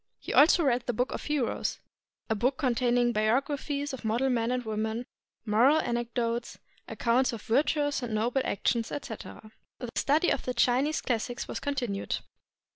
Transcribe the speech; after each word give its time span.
He 0.17 0.33
also 0.33 0.63
read 0.63 0.87
the 0.87 0.93
"Book 0.97 1.11
of 1.11 1.25
Heroes"— 1.25 1.77
a 2.27 2.33
book 2.33 2.57
containing 2.57 3.11
biographies 3.11 3.93
of 3.93 4.03
model 4.03 4.31
men 4.31 4.49
and 4.49 4.65
women, 4.65 5.05
moral 5.45 5.79
anecdotes, 5.79 6.57
accounts 6.87 7.33
of 7.33 7.43
virtuous 7.43 8.01
and 8.01 8.15
noble 8.15 8.41
actions, 8.43 8.91
etc. 8.91 9.51
The 9.77 9.89
study 9.95 10.31
of 10.31 10.43
the 10.43 10.55
Chinese 10.55 11.01
classics 11.01 11.47
was 11.47 11.59
continued. 11.59 12.15